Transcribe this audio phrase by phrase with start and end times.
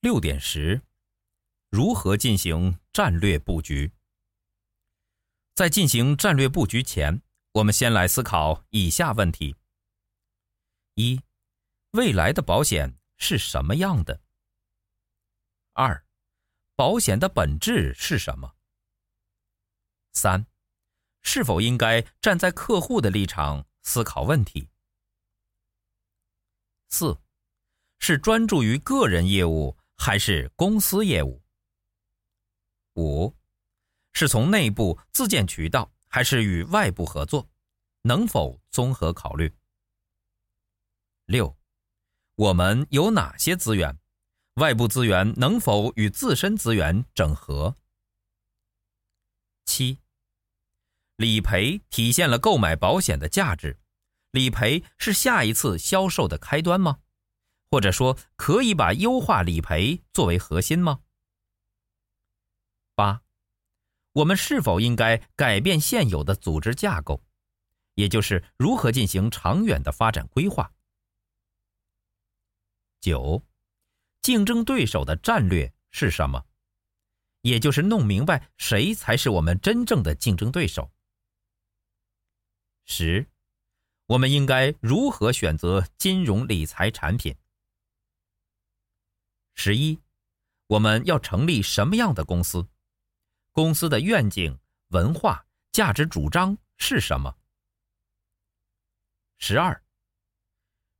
[0.00, 0.80] 六点十，
[1.70, 3.90] 如何进行战略布局？
[5.56, 9.56] 在进行战略布局前，我们先来思考以下问题：
[10.94, 11.20] 一、
[11.90, 14.20] 未来的保险是什么样的？
[15.72, 16.06] 二、
[16.76, 18.54] 保险的本质是什么？
[20.12, 20.46] 三、
[21.22, 24.70] 是否应该站在客户的立场思考问题？
[26.88, 27.18] 四、
[27.98, 31.42] 是专注于个人业务还是公司业务？
[32.94, 33.36] 五、
[34.12, 37.50] 是从内部自建渠道还是与外部合作？
[38.02, 39.52] 能否综合考虑？
[41.26, 41.54] 六、
[42.36, 43.98] 我们有哪些资源？
[44.54, 47.76] 外部资源能否与自身资源整合？
[49.66, 50.00] 七、
[51.16, 53.78] 理赔体现了购买保险的价值，
[54.30, 57.00] 理赔是下一次销售的开端吗？
[57.70, 61.00] 或者说，可以把优化理赔作为核心吗？
[62.94, 63.22] 八、
[64.12, 67.22] 我们是否应该改变现有的组织架构？
[67.94, 70.72] 也就是如何进行长远的发展规划？
[73.00, 73.44] 九、
[74.22, 76.44] 竞争对手的战略是什么？
[77.42, 80.90] 也就是弄明白谁才是我们真正的竞争对手。
[82.84, 83.26] 十、
[84.06, 87.36] 我们应该如何选择金融理财产品？
[89.60, 90.00] 十一，
[90.68, 92.68] 我们要成立什么样的公司？
[93.50, 94.56] 公司的愿景、
[94.90, 97.36] 文化、价值主张是什么？
[99.38, 99.82] 十二，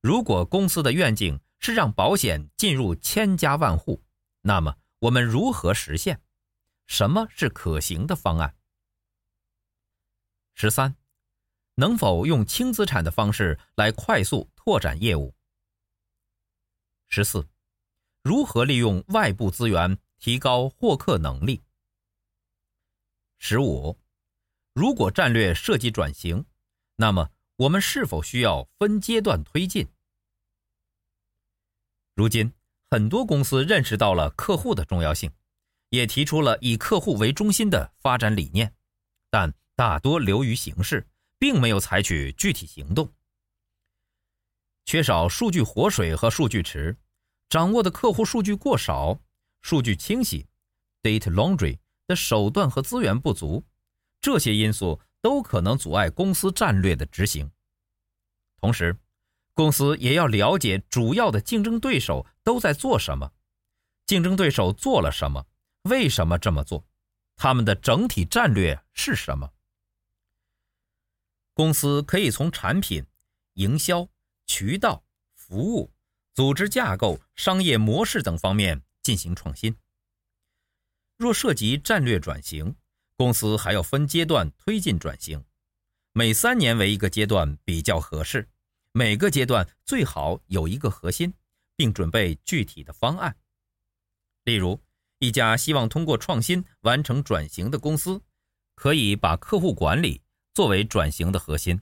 [0.00, 4.02] 如果公司的愿景是让保险进入千家万户，
[4.40, 6.20] 那么我们如何实现？
[6.88, 8.56] 什么是可行的方案？
[10.54, 10.96] 十三，
[11.76, 15.32] 能否用轻资产的方式来快速拓展业务？
[17.08, 17.48] 十四。
[18.28, 21.62] 如何利用外部资源提高获客能力？
[23.38, 23.98] 十五，
[24.74, 26.44] 如果战略设计转型，
[26.96, 29.88] 那么我们是否需要分阶段推进？
[32.14, 32.52] 如今，
[32.90, 35.32] 很多公司认识到了客户的重要性，
[35.88, 38.74] 也提出了以客户为中心的发展理念，
[39.30, 41.08] 但大多流于形式，
[41.38, 43.10] 并没有采取具体行动，
[44.84, 46.94] 缺少数据活水和数据池。
[47.48, 49.18] 掌握的客户数据过少，
[49.62, 50.46] 数据清洗
[51.02, 53.64] （data laundry） 的手段和资源不足，
[54.20, 57.50] 这些因素都可能阻碍公司战略的执行。
[58.60, 58.98] 同时，
[59.54, 63.32] 公司也要了解主要的竞争对手都在做什么，
[64.04, 65.46] 竞争对手做了什么，
[65.82, 66.84] 为什么这么做，
[67.36, 69.50] 他们的整体战略是什么。
[71.54, 73.04] 公司可以从产品、
[73.54, 74.06] 营销、
[74.46, 75.02] 渠道、
[75.34, 75.90] 服务。
[76.38, 79.74] 组织架构、商业模式等方面进行创新。
[81.16, 82.76] 若涉及战略转型，
[83.16, 85.44] 公司还要分阶段推进转型，
[86.12, 88.48] 每三年为一个阶段比较合适。
[88.92, 91.34] 每个阶段最好有一个核心，
[91.74, 93.36] 并准备具体的方案。
[94.44, 94.80] 例如，
[95.18, 98.22] 一家希望通过创新完成转型的公司，
[98.76, 100.22] 可以把客户管理
[100.54, 101.80] 作为转型的核心，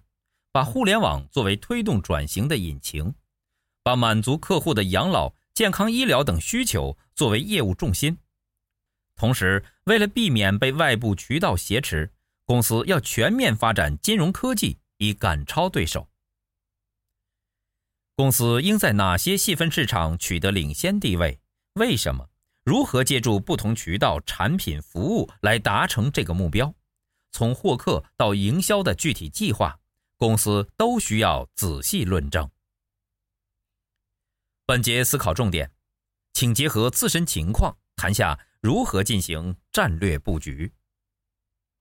[0.50, 3.14] 把互联网作为推动转型的引擎。
[3.86, 8.18] 把满足客户的养老、健康、医疗等需求作为业务重心，
[9.14, 12.10] 同时，为了避免被外部渠道挟持，
[12.44, 16.08] 公司要全面发展金融科技，以赶超对手。
[18.16, 21.38] 公司应在哪些细分市场取得领先地位？
[21.74, 22.28] 为什么？
[22.64, 26.74] 如何借助不同渠道、产品、服务来达成这个目标？
[27.30, 29.78] 从获客到营销的具体计划，
[30.16, 32.50] 公司都需要仔细论证。
[34.68, 35.70] 本节思考重点，
[36.32, 40.72] 请结合自身情况谈下如何进行战略布局。